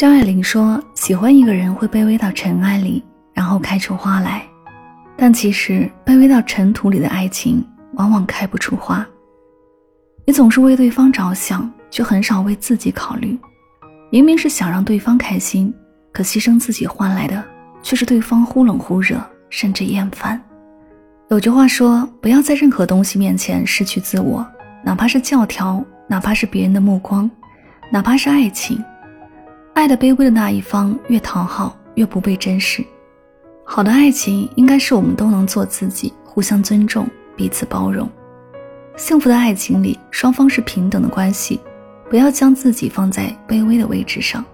[0.00, 3.04] 张爱玲说：“喜欢一个人会卑微到尘埃里，
[3.34, 4.42] 然后开出花来。
[5.14, 7.62] 但其实，卑微到尘土里的爱情，
[7.96, 9.06] 往往开不出花。
[10.24, 13.38] 你总是为对方着想，却很少为自己考虑。
[14.10, 15.70] 明明是想让对方开心，
[16.14, 17.44] 可牺牲自己换来的，
[17.82, 20.40] 却是对方忽冷忽热，甚至厌烦。
[21.28, 24.46] 有句话说：不要在任何东西面前失去自我，
[24.82, 27.30] 哪怕是教条，哪怕是别人的目光，
[27.92, 28.82] 哪怕是爱情。”
[29.80, 32.84] 爱的卑微的那一方越讨好，越不被珍视。
[33.64, 38.06] 好的爱情应该是我们都能做自己，互相尊重，彼此包容。
[38.94, 41.58] 幸福的爱情里，双方是平等的关系，
[42.10, 44.44] 不要将自己放在卑微的位置上。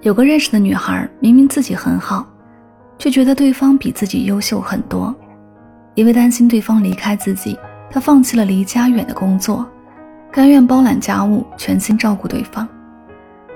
[0.00, 2.26] 有个认识的女孩，明明自己很好，
[2.98, 5.14] 却觉得对方比自己优秀很多。
[5.94, 7.58] 因为担心对方离开自己，
[7.90, 9.66] 她放弃了离家远的工作，
[10.32, 12.66] 甘愿包揽家务，全心照顾对方。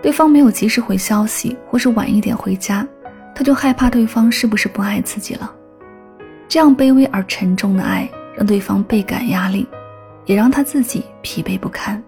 [0.01, 2.87] 对方没有及时回消息，或是晚一点回家，
[3.35, 5.53] 他就害怕对方是不是不爱自己了。
[6.49, 9.67] 这样卑微而沉重的爱，让对方倍感压力，
[10.25, 12.03] 也让他自己疲惫不堪。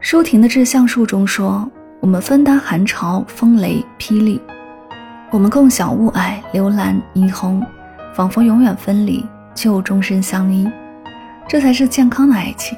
[0.00, 1.70] 舒婷的《致橡树》中说
[2.00, 4.40] ：“我们分担寒潮、风雷、霹雳，
[5.30, 7.64] 我们共享雾霭、流岚、霓虹，
[8.14, 10.66] 仿佛永远分离，却又终身相依。
[11.46, 12.76] 这才是健康的爱情，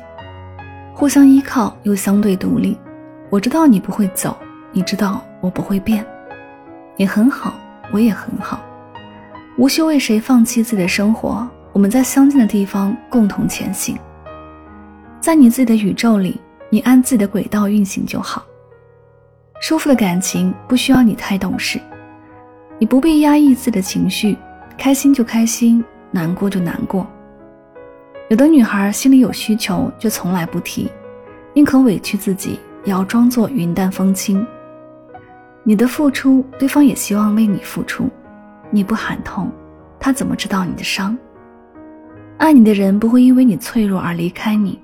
[0.93, 2.77] 互相依靠又相对独立。”
[3.31, 4.37] 我知道你不会走，
[4.73, 6.05] 你知道我不会变，
[6.97, 7.55] 你很好，
[7.93, 8.61] 我也很好，
[9.57, 11.49] 无需为谁放弃自己的生活。
[11.73, 13.97] 我们在相近的地方共同前行，
[15.21, 18.45] 在你自己的宇宙里，你按自己的轨道运行就好。
[19.61, 21.81] 舒服的感情不需要你太懂事，
[22.81, 24.37] 你不必压抑自己的情绪，
[24.77, 27.07] 开心就开心，难过就难过。
[28.29, 30.91] 有的女孩心里有需求就从来不提，
[31.55, 32.59] 宁可委屈自己。
[32.85, 34.47] 也要装作云淡风轻。
[35.63, 38.09] 你的付出，对方也希望为你付出。
[38.71, 39.51] 你不喊痛，
[39.99, 41.17] 他怎么知道你的伤？
[42.39, 44.81] 爱你的人不会因为你脆弱而离开你。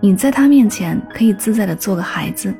[0.00, 2.54] 你在他面前可以自在的做个孩子。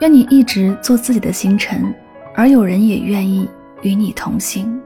[0.00, 1.94] 愿你一直做自己的星辰，
[2.34, 3.48] 而有人也愿意
[3.82, 4.80] 与你同行。